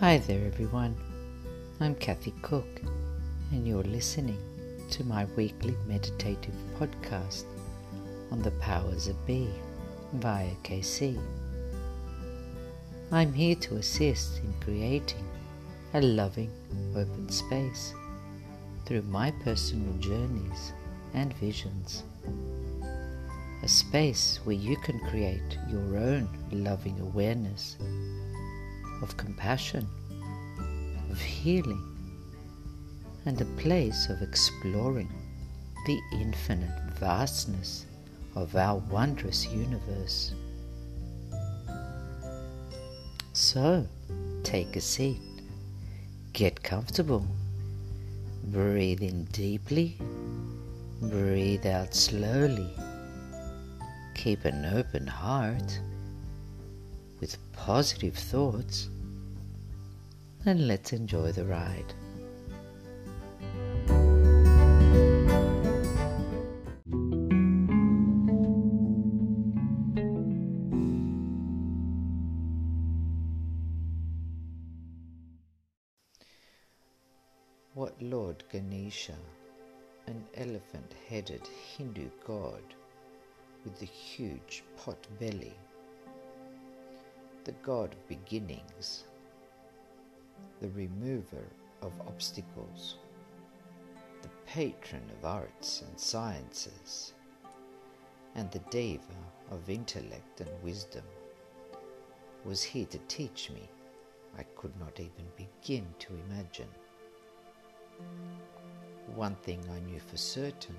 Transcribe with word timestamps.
Hi 0.00 0.18
there, 0.18 0.44
everyone. 0.46 0.94
I'm 1.80 1.94
Kathy 1.94 2.34
Cook, 2.42 2.82
and 3.50 3.66
you're 3.66 3.82
listening 3.82 4.36
to 4.90 5.04
my 5.04 5.24
weekly 5.36 5.74
meditative 5.86 6.54
podcast 6.78 7.44
on 8.30 8.42
the 8.42 8.50
powers 8.60 9.08
of 9.08 9.26
Be 9.26 9.48
via 10.12 10.50
KC. 10.64 11.18
I'm 13.10 13.32
here 13.32 13.54
to 13.54 13.76
assist 13.76 14.40
in 14.40 14.52
creating 14.60 15.24
a 15.94 16.02
loving, 16.02 16.50
open 16.94 17.30
space 17.30 17.94
through 18.84 19.00
my 19.00 19.30
personal 19.44 19.94
journeys 19.94 20.74
and 21.14 21.32
visions. 21.38 22.02
A 23.62 23.68
space 23.68 24.40
where 24.44 24.56
you 24.56 24.76
can 24.76 25.00
create 25.08 25.56
your 25.70 25.96
own 25.96 26.28
loving 26.52 27.00
awareness 27.00 27.78
of 29.02 29.16
compassion, 29.16 29.88
of 31.10 31.20
healing, 31.20 31.82
and 33.24 33.40
a 33.40 33.44
place 33.60 34.08
of 34.08 34.22
exploring 34.22 35.12
the 35.86 36.00
infinite 36.12 36.80
vastness 36.98 37.86
of 38.34 38.54
our 38.56 38.76
wondrous 38.76 39.46
universe. 39.46 40.32
So, 43.32 43.86
take 44.42 44.76
a 44.76 44.80
seat, 44.80 45.20
get 46.32 46.62
comfortable, 46.62 47.26
breathe 48.44 49.02
in 49.02 49.24
deeply, 49.26 49.96
breathe 51.02 51.66
out 51.66 51.94
slowly, 51.94 52.70
keep 54.14 54.44
an 54.44 54.64
open 54.66 55.06
heart 55.06 55.80
positive 57.56 58.14
thoughts, 58.14 58.88
and 60.44 60.68
let's 60.68 60.92
enjoy 60.92 61.32
the 61.32 61.44
ride. 61.44 61.92
What 77.74 78.00
Lord 78.00 78.44
Ganesha, 78.50 79.16
an 80.06 80.24
elephant 80.34 80.94
headed 81.08 81.42
Hindu 81.76 82.08
god 82.26 82.62
with 83.64 83.78
the 83.80 83.86
huge 83.86 84.62
pot 84.76 85.06
belly, 85.18 85.52
the 87.46 87.52
god 87.62 87.92
of 87.92 88.08
beginnings, 88.08 89.04
the 90.60 90.68
remover 90.70 91.44
of 91.80 91.92
obstacles, 92.08 92.96
the 94.22 94.28
patron 94.46 95.04
of 95.16 95.24
arts 95.24 95.84
and 95.86 96.00
sciences, 96.00 97.14
and 98.34 98.50
the 98.50 98.58
deva 98.70 99.14
of 99.52 99.70
intellect 99.70 100.40
and 100.40 100.50
wisdom, 100.64 101.04
was 102.44 102.64
here 102.64 102.86
to 102.86 102.98
teach 103.06 103.48
me 103.50 103.68
I 104.36 104.42
could 104.56 104.76
not 104.80 104.98
even 104.98 105.26
begin 105.36 105.86
to 106.00 106.18
imagine. 106.28 106.68
One 109.14 109.36
thing 109.36 109.60
I 109.70 109.78
knew 109.88 110.00
for 110.00 110.16
certain 110.16 110.76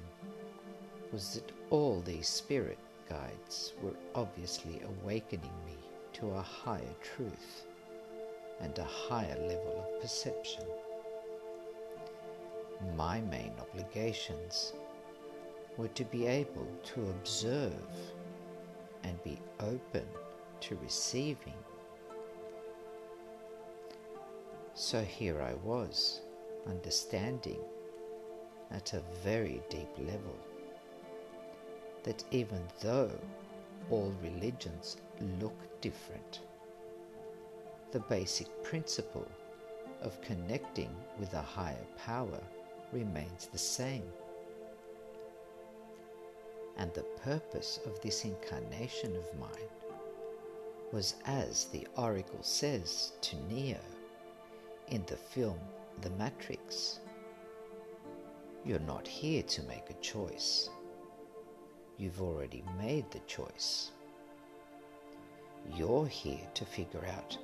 was 1.13 1.35
that 1.35 1.49
all 1.69 2.01
these 2.01 2.27
spirit 2.27 2.77
guides 3.07 3.71
were 3.81 3.95
obviously 4.15 4.81
awakening 4.81 5.53
me 5.65 5.76
to 6.19 6.31
a 6.31 6.41
higher 6.41 6.95
truth 7.01 7.67
and 8.61 8.75
a 8.79 8.83
higher 8.83 9.37
level 9.39 9.85
of 9.85 10.01
perception. 10.01 10.63
My 12.95 13.21
main 13.21 13.51
obligations 13.59 14.73
were 15.77 15.89
to 15.89 16.03
be 16.05 16.25
able 16.25 16.67
to 16.85 17.01
observe 17.11 17.73
and 19.03 19.21
be 19.23 19.37
open 19.59 20.07
to 20.61 20.77
receiving. 20.81 21.53
So 24.73 25.03
here 25.03 25.39
I 25.39 25.53
was, 25.63 26.21
understanding 26.67 27.59
at 28.71 28.93
a 28.93 29.03
very 29.23 29.61
deep 29.69 29.89
level 29.99 30.35
that 32.03 32.23
even 32.31 32.61
though 32.81 33.11
all 33.89 34.13
religions 34.21 34.97
look 35.39 35.55
different, 35.81 36.41
the 37.91 37.99
basic 38.01 38.47
principle 38.63 39.27
of 40.01 40.21
connecting 40.21 40.93
with 41.19 41.33
a 41.33 41.41
higher 41.41 41.85
power 41.97 42.41
remains 42.91 43.47
the 43.51 43.57
same. 43.57 44.03
And 46.77 46.93
the 46.93 47.05
purpose 47.23 47.79
of 47.85 47.99
this 48.01 48.23
incarnation 48.23 49.15
of 49.15 49.39
mine 49.39 49.69
was 50.91 51.15
as 51.25 51.65
the 51.65 51.87
oracle 51.97 52.41
says 52.41 53.13
to 53.21 53.35
Neo 53.47 53.79
in 54.89 55.03
the 55.07 55.17
film 55.17 55.59
The 56.01 56.11
Matrix. 56.11 56.99
You're 58.63 58.79
not 58.79 59.07
here 59.07 59.43
to 59.43 59.63
make 59.63 59.89
a 59.89 60.01
choice. 60.01 60.69
You've 61.97 62.21
already 62.21 62.63
made 62.77 63.09
the 63.09 63.19
choice. 63.27 63.91
You're 65.75 66.07
here 66.07 66.47
to 66.53 66.65
figure 66.65 67.05
out 67.17 67.37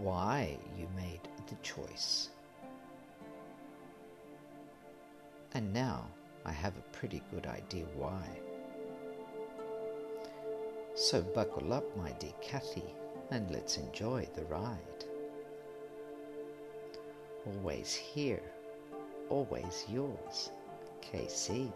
why 0.00 0.56
you 0.78 0.86
made 0.96 1.20
the 1.48 1.56
choice. 1.56 2.28
And 5.54 5.72
now 5.72 6.06
I 6.44 6.52
have 6.52 6.76
a 6.76 6.96
pretty 6.96 7.22
good 7.32 7.46
idea 7.46 7.84
why. 7.96 8.24
So 10.94 11.22
buckle 11.22 11.72
up, 11.72 11.84
my 11.96 12.12
dear 12.12 12.32
Kathy, 12.40 12.84
and 13.30 13.50
let's 13.50 13.76
enjoy 13.76 14.28
the 14.34 14.44
ride. 14.44 15.04
Always 17.44 17.94
here, 17.94 18.42
always 19.28 19.84
yours, 19.88 20.50
KC. 21.02 21.72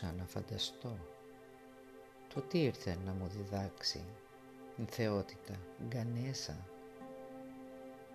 Δεν 0.00 0.10
μπορούσα 0.10 0.22
να 0.22 0.26
φανταστώ 0.26 0.98
το 2.34 2.40
τι 2.40 2.62
ήρθε 2.62 2.98
να 3.04 3.12
μου 3.12 3.26
διδάξει 3.26 4.04
η 4.76 4.84
θεότητα 4.84 5.54
Γκανέσα, 5.88 6.66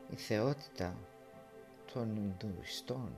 η 0.09 0.15
θεότητα 0.15 0.97
των 1.93 2.15
Ινδουιστών 2.15 3.13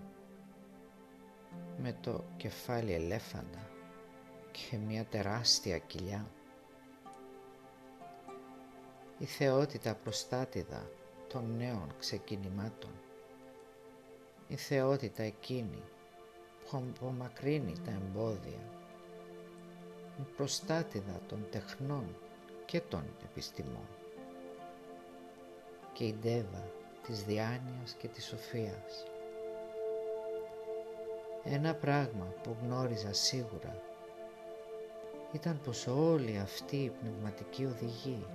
με 1.78 1.98
το 2.02 2.24
κεφάλι 2.38 2.94
ελέφαντα 2.94 3.70
και 4.52 4.78
μια 4.78 5.06
τεράστια 5.06 5.78
κοιλιά. 5.78 6.32
Η 9.18 9.26
θεότητα 9.26 9.96
προστάτηδα 9.96 10.90
των 11.28 11.56
νέων 11.58 11.96
ξεκινημάτων. 12.00 12.92
Η 14.48 14.56
θεότητα 14.56 15.24
εκείνη 15.24 15.84
που 16.80 17.06
απομακρύνει 17.06 17.74
τα 17.86 17.92
εμπόδια. 17.92 18.60
Η 20.20 20.24
προστάτηδα 20.36 21.20
των 21.28 21.48
τεχνών 21.52 22.16
και 22.66 22.82
των 22.82 23.04
επιστημών. 23.24 23.88
Και 25.94 26.04
η 26.04 26.16
ντέβα 26.22 26.72
της 27.08 27.24
διάνοιας 27.24 27.94
και 27.98 28.08
της 28.08 28.26
σοφίας. 28.26 29.06
Ένα 31.44 31.74
πράγμα 31.76 32.34
που 32.44 32.56
γνώριζα 32.62 33.14
σίγουρα 33.14 33.82
ήταν 35.32 35.60
πως 35.64 35.88
όλοι 35.88 36.38
αυτοί 36.38 36.76
οι 36.76 36.90
πνευματικοί 36.90 37.66
οδηγοί 37.66 38.26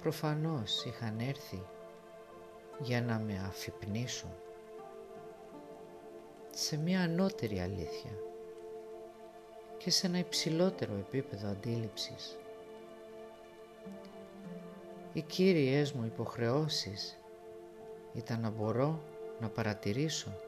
προφανώς 0.00 0.84
είχαν 0.84 1.18
έρθει 1.18 1.66
για 2.78 3.02
να 3.02 3.18
με 3.18 3.44
αφυπνίσουν 3.46 4.30
σε 6.60 6.76
μια 6.76 7.00
ανώτερη 7.00 7.60
αλήθεια 7.60 8.10
και 9.78 9.90
σε 9.90 10.06
ένα 10.06 10.18
υψηλότερο 10.18 10.94
επίπεδο 10.94 11.48
αντίληψης. 11.48 12.38
Οι 15.12 15.20
κύριες 15.20 15.92
μου 15.92 16.04
υποχρεώσεις 16.04 17.18
ήταν 18.14 18.40
να 18.40 18.50
μπορώ 18.50 19.02
να 19.40 19.48
παρατηρήσω 19.48 20.40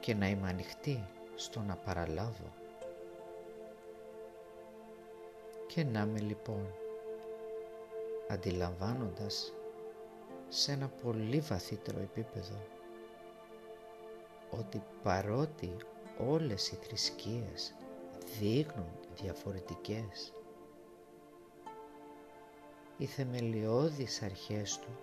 και 0.00 0.14
να 0.14 0.28
είμαι 0.28 0.48
ανοιχτή 0.48 1.08
στο 1.34 1.60
να 1.60 1.76
παραλάβω. 1.76 2.52
Και 5.66 5.84
να 5.84 6.06
με 6.06 6.20
λοιπόν, 6.20 6.74
αντιλαμβάνοντας 8.28 9.54
σε 10.48 10.72
ένα 10.72 10.88
πολύ 11.02 11.40
βαθύτερο 11.40 11.98
επίπεδο 11.98 12.73
ότι 14.58 14.82
παρότι 15.02 15.76
όλες 16.28 16.70
οι 16.70 16.74
θρησκείες 16.74 17.74
δείχνουν 18.38 18.90
διαφορετικές 19.22 20.32
οι 22.98 23.06
θεμελιώδεις 23.06 24.22
αρχές 24.22 24.78
του 24.78 24.98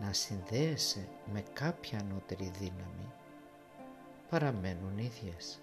να 0.00 0.12
συνδέεσαι 0.12 1.08
με 1.32 1.44
κάποια 1.52 1.98
ανώτερη 1.98 2.52
δύναμη 2.58 3.12
παραμένουν 4.30 4.98
ίδιες. 4.98 5.60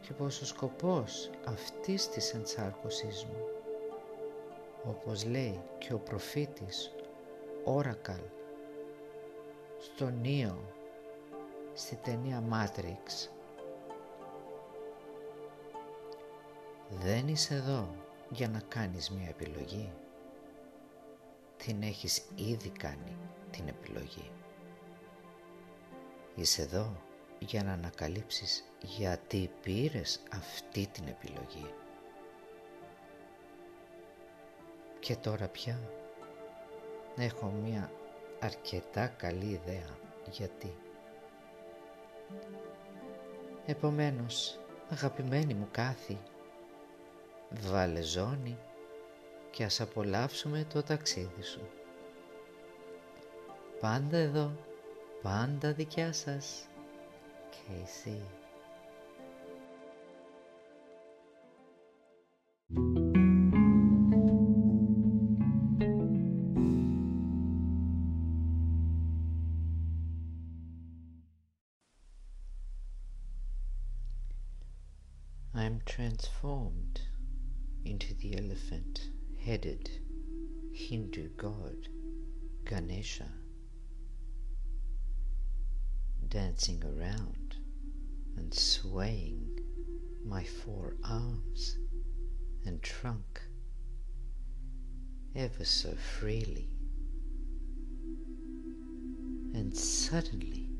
Και 0.00 0.12
πως 0.12 0.40
ο 0.40 0.46
σκοπός 0.46 1.30
αυτής 1.44 2.08
της 2.08 2.34
ενσάρκωσής 2.34 3.24
μου, 3.24 3.46
όπως 4.88 5.24
λέει 5.24 5.60
και 5.78 5.92
ο 5.92 5.98
προφήτης 5.98 6.92
Όρακαλ 7.64 8.20
στο 9.84 10.08
Νίο 10.08 10.72
στη 11.74 11.96
ταινία 11.96 12.42
Matrix. 12.50 13.28
Δεν 16.88 17.28
είσαι 17.28 17.54
εδώ 17.54 17.94
για 18.30 18.48
να 18.48 18.60
κάνεις 18.68 19.10
μια 19.10 19.28
επιλογή. 19.28 19.92
Την 21.56 21.82
έχεις 21.82 22.24
ήδη 22.34 22.68
κάνει 22.68 23.16
την 23.50 23.68
επιλογή. 23.68 24.30
Είσαι 26.34 26.62
εδώ 26.62 26.96
για 27.38 27.62
να 27.62 27.72
ανακαλύψεις 27.72 28.64
γιατί 28.80 29.50
πήρες 29.62 30.22
αυτή 30.32 30.86
την 30.86 31.06
επιλογή. 31.06 31.74
Και 34.98 35.16
τώρα 35.16 35.48
πια 35.48 35.80
έχω 37.16 37.46
μια 37.46 37.90
αρκετά 38.44 39.06
καλή 39.06 39.44
ιδέα 39.44 39.98
γιατί; 40.30 40.76
Επομένως, 43.66 44.58
αγαπημένη 44.90 45.54
μου 45.54 45.68
κάθη, 45.70 46.18
βάλε 47.50 48.02
ζώνη 48.02 48.58
και 49.50 49.64
ας 49.64 49.80
απολαύσουμε 49.80 50.66
το 50.72 50.82
ταξίδι 50.82 51.42
σου. 51.42 51.68
Πάντα 53.80 54.16
εδώ, 54.16 54.52
πάντα 55.22 55.72
δικιά 55.72 56.12
σας. 56.12 56.68
Casey. 57.50 58.43
Transformed 76.14 77.00
into 77.84 78.14
the 78.14 78.38
elephant 78.38 79.08
headed 79.44 79.90
Hindu 80.72 81.30
god 81.30 81.88
Ganesha, 82.64 83.28
dancing 86.28 86.84
around 86.84 87.56
and 88.36 88.54
swaying 88.54 89.58
my 90.24 90.44
four 90.44 90.94
arms 91.04 91.78
and 92.64 92.80
trunk 92.80 93.42
ever 95.34 95.64
so 95.64 95.96
freely. 95.96 96.70
And 99.52 99.76
suddenly 99.76 100.70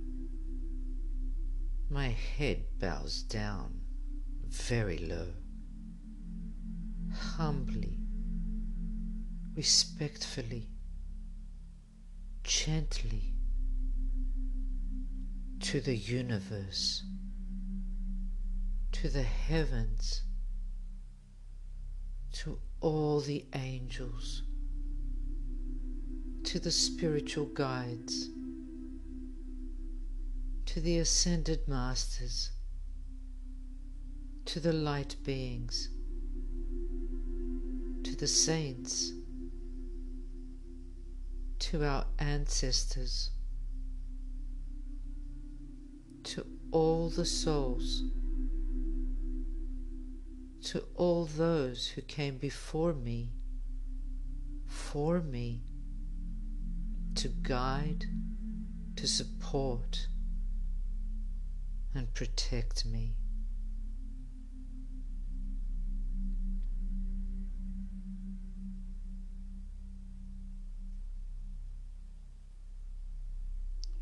my 1.91 2.09
head 2.09 2.67
bows 2.79 3.23
down 3.23 3.84
very 4.63 4.99
low, 4.99 5.27
humbly, 7.13 7.99
respectfully, 9.55 10.69
gently 12.43 13.35
to 15.61 15.81
the 15.81 15.97
universe, 15.97 17.03
to 18.93 19.09
the 19.09 19.23
heavens, 19.23 20.23
to 22.33 22.59
all 22.81 23.21
the 23.21 23.45
angels, 23.55 24.43
to 26.45 26.59
the 26.59 26.71
spiritual 26.71 27.47
guides, 27.47 28.29
to 30.67 30.81
the 30.81 30.99
ascended 30.99 31.67
masters 31.69 32.51
to 34.45 34.61
the 34.61 34.73
light 34.73 35.17
beings, 35.25 35.89
to 38.03 38.15
the 38.17 38.27
saints, 38.27 39.13
to 41.59 41.85
our 41.85 42.05
ancestors, 42.19 43.31
to 46.23 46.45
all 46.71 47.09
the 47.09 47.25
souls, 47.25 48.03
to 50.63 50.85
all 50.95 51.25
those 51.25 51.89
who 51.89 52.03
came 52.03 52.37
before 52.37 52.93
me, 52.93 53.33
for 54.67 55.21
me, 55.21 55.63
to 57.15 57.29
guide, 57.29 58.05
to 58.97 59.07
support, 59.07 60.09
and 61.95 62.13
protect 62.13 62.85
me. 62.85 63.15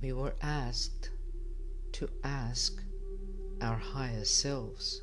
We 0.02 0.12
were 0.12 0.34
asked 0.42 1.10
to 1.92 2.08
ask 2.24 2.82
our 3.60 3.76
higher 3.76 4.24
selves 4.24 5.00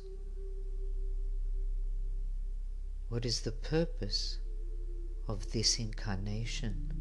what 3.08 3.24
is 3.24 3.40
the 3.40 3.52
purpose 3.52 4.38
of 5.26 5.50
this 5.52 5.78
incarnation? 5.78 6.92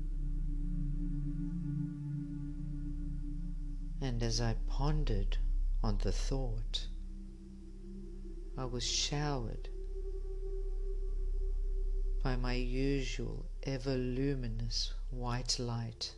And 4.01 4.23
as 4.23 4.39
I 4.39 4.55
pondered 4.67 5.37
on 5.83 5.97
the 6.01 6.13
thought, 6.13 6.87
I 8.57 8.65
was 8.65 8.83
showered 8.83 9.69
by 12.23 12.37
my 12.37 12.53
usual 12.53 13.45
ever 13.63 13.95
luminous 13.95 14.93
white 15.11 15.59
light. 15.59 16.15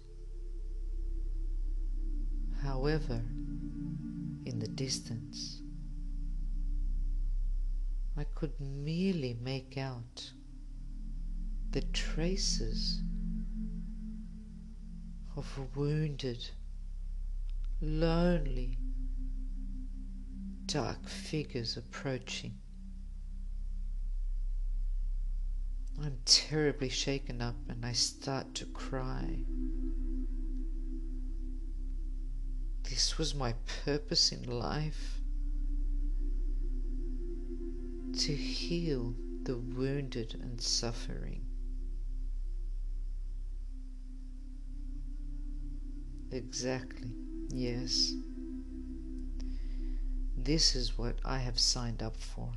However, 2.62 3.24
in 4.46 4.60
the 4.60 4.68
distance, 4.68 5.62
I 8.16 8.26
could 8.36 8.60
merely 8.60 9.34
make 9.42 9.78
out 9.78 10.32
the 11.72 11.82
traces 11.82 13.02
of 15.36 15.76
wounded, 15.76 16.50
lonely, 17.82 18.78
dark 20.68 21.08
figures 21.08 21.78
approaching. 21.78 22.54
I'm 26.00 26.20
terribly 26.26 26.90
shaken 26.90 27.42
up 27.42 27.56
and 27.70 27.86
I 27.86 27.94
start 27.94 28.54
to 28.56 28.66
cry. 28.66 29.46
This 33.02 33.18
was 33.18 33.34
my 33.34 33.56
purpose 33.84 34.32
in 34.32 34.44
life 34.44 35.22
to 38.20 38.36
heal 38.36 39.16
the 39.42 39.58
wounded 39.58 40.36
and 40.40 40.62
suffering. 40.62 41.44
Exactly, 46.30 47.12
yes. 47.50 48.14
This 50.38 50.76
is 50.76 50.96
what 50.96 51.18
I 51.26 51.40
have 51.40 51.58
signed 51.58 52.04
up 52.04 52.18
for. 52.18 52.52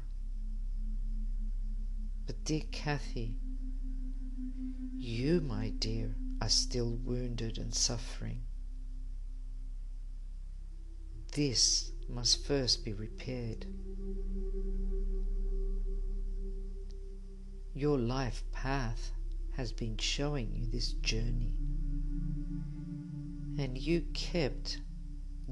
But, 2.26 2.44
dear 2.44 2.64
Kathy, 2.70 3.38
you, 4.94 5.40
my 5.40 5.70
dear, 5.70 6.14
are 6.42 6.50
still 6.50 6.90
wounded 7.02 7.56
and 7.56 7.74
suffering. 7.74 8.42
This 11.34 11.90
must 12.08 12.44
first 12.46 12.84
be 12.84 12.92
repaired. 12.92 13.66
Your 17.74 17.98
life 17.98 18.44
path 18.52 19.10
has 19.56 19.72
been 19.72 19.98
showing 19.98 20.54
you 20.54 20.66
this 20.66 20.92
journey. 20.92 21.56
And 23.58 23.76
you 23.76 24.02
kept 24.14 24.80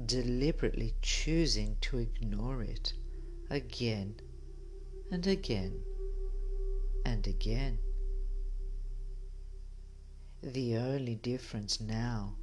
deliberately 0.05 0.93
choosing 1.01 1.75
to 1.81 1.97
ignore 1.97 2.63
it 2.63 2.93
again 3.49 4.15
and 5.11 5.27
again 5.27 5.81
and 7.05 7.27
again. 7.27 7.77
The 10.41 10.77
only 10.77 11.15
difference 11.15 11.81
now 11.81 12.37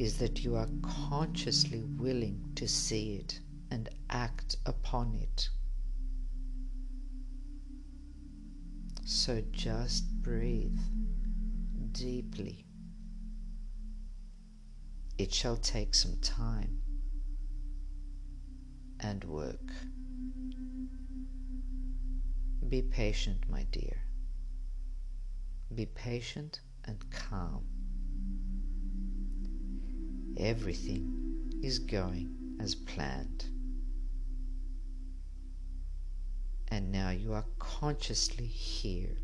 is 0.00 0.16
that 0.16 0.42
you 0.42 0.56
are 0.56 0.68
consciously 0.80 1.82
willing 1.98 2.40
to 2.54 2.66
see 2.66 3.16
it 3.16 3.38
and 3.70 3.90
act 4.08 4.56
upon 4.64 5.14
it. 5.14 5.50
So 9.04 9.42
just 9.52 10.10
breathe 10.22 10.80
deeply. 11.92 12.64
It 15.18 15.34
shall 15.34 15.58
take 15.58 15.94
some 15.94 16.16
time 16.22 16.80
and 19.00 19.22
work. 19.24 19.70
Be 22.70 22.80
patient, 22.80 23.44
my 23.50 23.64
dear. 23.70 23.98
Be 25.74 25.84
patient 25.84 26.60
and 26.86 27.04
calm. 27.10 27.79
Everything 30.40 31.60
is 31.62 31.78
going 31.78 32.56
as 32.60 32.74
planned. 32.74 33.44
And 36.68 36.90
now 36.90 37.10
you 37.10 37.34
are 37.34 37.44
consciously 37.58 38.46
here 38.46 39.18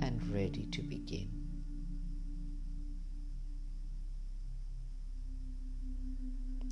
and 0.00 0.20
ready 0.30 0.66
to 0.72 0.82
begin. 0.82 1.30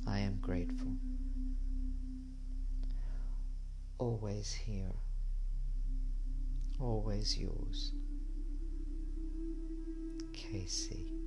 I 0.07 0.19
am 0.19 0.37
grateful. 0.41 0.93
Always 3.97 4.51
here. 4.51 4.93
Always 6.79 7.35
yours. 7.35 7.93
Casey. 10.33 11.20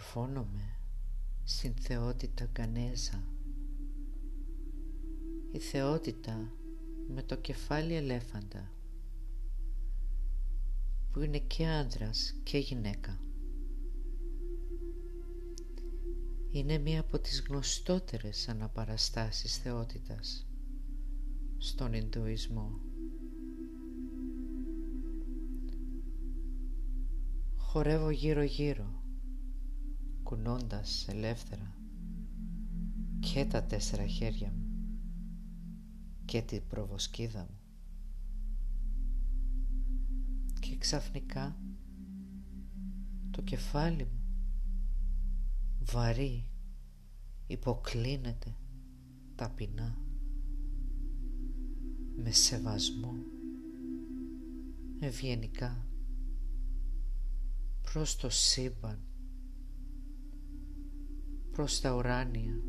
Μεταμορφώνομαι 0.00 0.76
στην 1.44 1.74
θεότητα 1.74 2.44
Γκανέζα. 2.52 3.24
Η 5.52 5.58
θεότητα 5.58 6.52
με 7.08 7.22
το 7.22 7.36
κεφάλι 7.36 7.94
ελέφαντα 7.94 8.72
που 11.12 11.20
είναι 11.20 11.38
και 11.38 11.66
άνδρας 11.66 12.34
και 12.42 12.58
γυναίκα. 12.58 13.20
Είναι 16.50 16.78
μία 16.78 17.00
από 17.00 17.18
τις 17.18 17.42
γνωστότερες 17.48 18.48
αναπαραστάσεις 18.48 19.56
θεότητας 19.56 20.46
στον 21.58 21.92
Ινδουισμό. 21.92 22.80
Χορεύω 27.56 28.10
γύρω-γύρω 28.10 28.99
κουνώντας 30.30 31.08
ελεύθερα 31.08 31.74
και 33.20 33.44
τα 33.44 33.64
τέσσερα 33.64 34.06
χέρια 34.06 34.52
μου 34.52 34.68
και 36.24 36.42
την 36.42 36.62
προβοσκίδα 36.68 37.40
μου. 37.40 37.58
Και 40.60 40.76
ξαφνικά 40.76 41.56
το 43.30 43.42
κεφάλι 43.42 44.04
μου 44.04 44.22
βαρύ 45.78 46.48
υποκλίνεται 47.46 48.56
ταπεινά 49.34 49.98
με 52.16 52.30
σεβασμό 52.30 53.14
ευγενικά 55.00 55.86
προς 57.82 58.16
το 58.16 58.28
σύμπαν 58.28 59.09
προς 61.60 61.80
τα 61.80 61.94
ουράνια. 61.94 62.60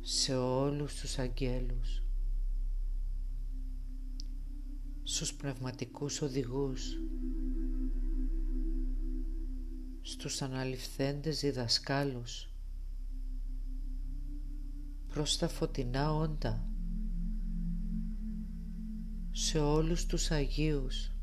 Σε 0.00 0.34
όλους 0.36 1.00
τους 1.00 1.18
αγγέλους. 1.18 2.02
Στους 5.02 5.34
πνευματικούς 5.34 6.22
οδηγούς. 6.22 6.98
Στους 10.02 10.42
αναληφθέντες 10.42 11.40
διδασκάλους. 11.40 12.48
Προς 15.08 15.38
τα 15.38 15.48
φωτεινά 15.48 16.14
όντα. 16.14 16.68
Σε 19.30 19.58
όλους 19.58 20.06
τους 20.06 20.30
Αγίους 20.30 21.15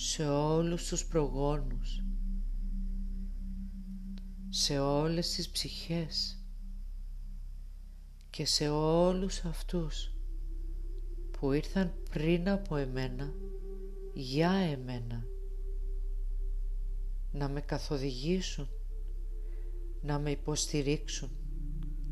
σε 0.00 0.28
όλους 0.28 0.88
τους 0.88 1.06
προγόνους, 1.06 2.04
σε 4.48 4.78
όλες 4.78 5.30
τις 5.30 5.50
ψυχές 5.50 6.42
και 8.30 8.44
σε 8.46 8.68
όλους 8.68 9.44
αυτούς 9.44 10.12
που 11.30 11.52
ήρθαν 11.52 11.92
πριν 12.10 12.48
από 12.48 12.76
εμένα 12.76 13.32
για 14.14 14.50
εμένα 14.50 15.24
να 17.32 17.48
με 17.48 17.60
καθοδηγήσουν, 17.60 18.68
να 20.02 20.18
με 20.18 20.30
υποστηρίξουν 20.30 21.30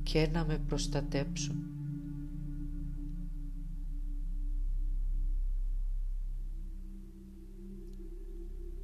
και 0.03 0.29
να 0.33 0.45
με 0.45 0.59
προστατέψουν. 0.59 1.57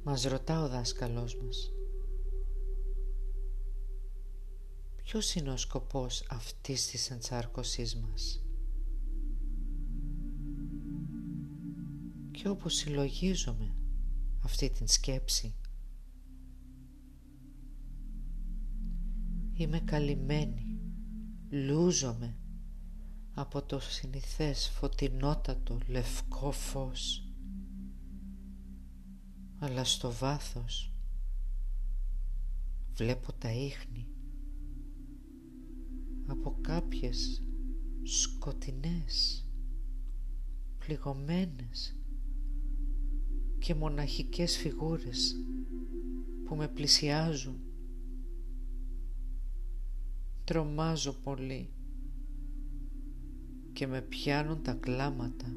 Μας 0.05 0.23
ρωτά 0.23 0.63
ο 0.63 0.67
δάσκαλός 0.67 1.35
μας. 1.35 1.71
Ποιος 4.95 5.35
είναι 5.35 5.51
ο 5.51 5.57
σκοπός 5.57 6.25
αυτής 6.29 6.87
της 6.87 7.09
εντσάρκωσής 7.11 7.95
μας; 7.95 8.45
Και 12.31 12.49
όπως 12.49 12.73
συλλογίζομαι 12.73 13.75
αυτή 14.43 14.69
την 14.69 14.87
σκέψη 14.87 15.55
είμαι 19.53 19.79
καλυμμένη, 19.79 20.79
λούζομαι 21.49 22.37
από 23.33 23.61
το 23.61 23.79
συνηθές 23.79 24.69
φωτεινότατο 24.69 25.77
λευκό 25.87 26.51
φως 26.51 27.27
αλλά 29.63 29.83
στο 29.83 30.11
βάθος 30.11 30.91
βλέπω 32.93 33.33
τα 33.33 33.51
ίχνη 33.51 34.07
από 36.27 36.57
κάποιες 36.61 37.43
σκοτεινές, 38.03 39.45
πληγωμένες 40.77 41.97
και 43.59 43.75
μοναχικές 43.75 44.57
φιγούρες 44.57 45.35
που 46.45 46.55
με 46.55 46.67
πλησιάζουν. 46.67 47.59
Τρομάζω 50.43 51.13
πολύ 51.13 51.69
και 53.73 53.87
με 53.87 54.01
πιάνουν 54.01 54.63
τα 54.63 54.73
κλάματα 54.73 55.55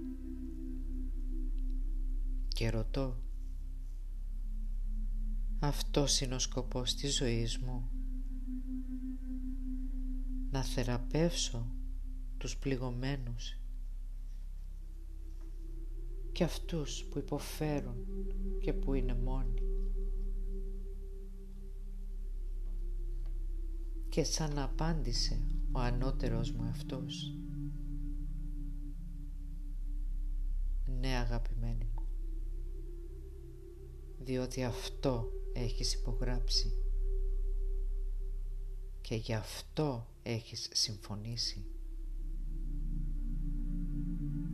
και 2.48 2.70
ρωτώ 2.70 3.24
αυτός 5.58 6.20
είναι 6.20 6.34
ο 6.34 6.38
σκοπός 6.38 6.94
της 6.94 7.16
ζωής 7.16 7.58
μου. 7.58 7.88
Να 10.50 10.62
θεραπεύσω 10.64 11.66
τους 12.38 12.56
πληγωμένους 12.56 13.58
και 16.32 16.44
αυτούς 16.44 17.04
που 17.04 17.18
υποφέρουν 17.18 18.06
και 18.60 18.72
που 18.72 18.94
είναι 18.94 19.14
μόνοι. 19.14 19.66
και 24.16 24.24
σαν 24.24 24.54
να 24.54 24.64
απάντησε 24.64 25.40
ο 25.72 25.78
ανώτερος 25.78 26.52
μου 26.52 26.62
αυτός. 26.62 27.36
Ναι 31.00 31.08
αγαπημένη 31.08 31.88
μου, 31.94 32.06
διότι 34.18 34.64
αυτό 34.64 35.28
έχεις 35.56 35.94
υπογράψει 35.94 36.72
και 39.00 39.14
γι' 39.14 39.34
αυτό 39.34 40.06
έχεις 40.22 40.68
συμφωνήσει. 40.72 41.64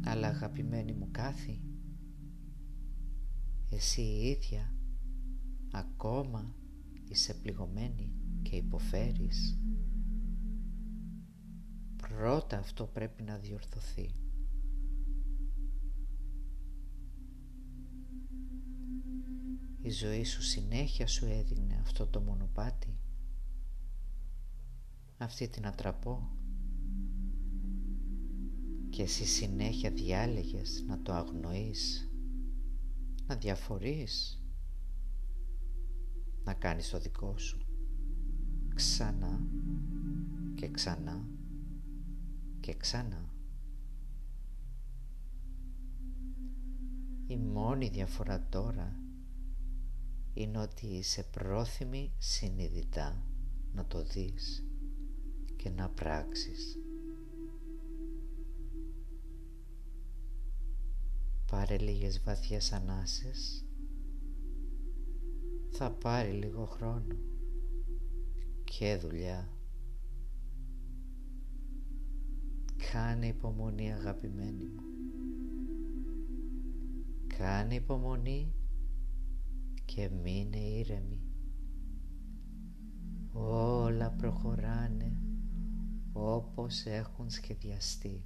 Αλλά 0.04 0.28
αγαπημένη 0.28 0.92
μου 0.92 1.08
κάθη, 1.10 1.60
εσύ 3.70 4.00
η 4.00 4.28
ίδια 4.28 4.74
ακόμα 5.72 6.54
είσαι 7.08 7.34
πληγωμένη 7.34 8.12
και 8.42 8.56
υποφέρεις. 8.56 9.58
Πρώτα 11.96 12.58
αυτό 12.58 12.86
πρέπει 12.86 13.22
να 13.22 13.36
διορθωθεί. 13.36 14.14
Ζωή 19.92 20.24
σου 20.24 20.42
συνέχεια 20.42 21.06
σου 21.06 21.26
έδινε 21.26 21.78
αυτό 21.80 22.06
το 22.06 22.20
μονοπάτι, 22.20 22.98
αυτή 25.18 25.48
την 25.48 25.66
ατραπό 25.66 26.36
και 28.90 29.02
εσύ 29.02 29.24
συνέχεια 29.24 29.90
διάλεγες 29.90 30.84
να 30.86 31.02
το 31.02 31.12
αγνοείς, 31.12 32.10
να 33.26 33.36
διαφορείς, 33.36 34.42
να 36.44 36.54
κάνεις 36.54 36.90
το 36.90 36.98
δικό 36.98 37.38
σου 37.38 37.66
ξανά 38.74 39.46
και 40.54 40.68
ξανά 40.68 41.28
και 42.60 42.74
ξανά. 42.74 43.30
Η 47.26 47.36
μόνη 47.36 47.88
διαφορά 47.88 48.46
τώρα 48.48 49.01
είναι 50.42 50.58
ότι 50.58 50.86
είσαι 50.86 51.22
πρόθυμη 51.22 52.12
συνειδητά 52.18 53.24
να 53.72 53.86
το 53.86 54.02
δεις 54.02 54.64
και 55.56 55.70
να 55.70 55.88
πράξεις. 55.88 56.76
Πάρε 61.50 61.78
λίγες 61.78 62.22
βαθιές 62.22 62.72
ανάσες 62.72 63.64
θα 65.70 65.90
πάρει 65.90 66.30
λίγο 66.30 66.64
χρόνο 66.64 67.16
και 68.64 68.96
δουλειά. 68.96 69.48
Κάνε 72.92 73.26
υπομονή 73.26 73.92
αγαπημένη 73.92 74.64
μου. 74.64 74.82
Κάνε 77.26 77.74
υπομονή 77.74 78.52
και 79.94 80.08
μείνε 80.08 80.58
ήρεμη. 80.58 81.22
Όλα 83.32 84.10
προχωράνε 84.10 85.16
όπως 86.12 86.84
έχουν 86.84 87.30
σχεδιαστεί. 87.30 88.24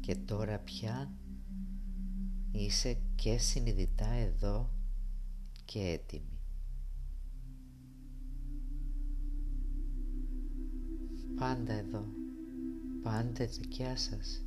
Και 0.00 0.16
τώρα 0.16 0.58
πια 0.58 1.12
είσαι 2.52 2.98
και 3.14 3.38
συνειδητά 3.38 4.08
εδώ 4.10 4.70
και 5.64 5.80
έτοιμη. 5.80 6.40
Πάντα 11.38 11.72
εδώ, 11.72 12.04
πάντα 13.02 13.46
δικιά 13.46 13.96
σας. 13.96 14.44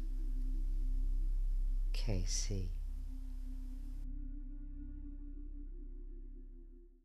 KC 1.91 2.76